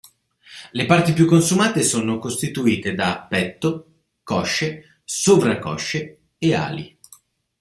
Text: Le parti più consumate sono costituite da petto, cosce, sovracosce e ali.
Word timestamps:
Le 0.73 0.87
parti 0.87 1.13
più 1.13 1.27
consumate 1.27 1.83
sono 1.83 2.17
costituite 2.17 2.95
da 2.95 3.23
petto, 3.29 4.05
cosce, 4.23 4.99
sovracosce 5.03 6.21
e 6.39 6.55
ali. 6.55 6.97